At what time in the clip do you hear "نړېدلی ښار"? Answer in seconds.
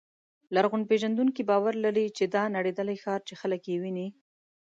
2.55-3.19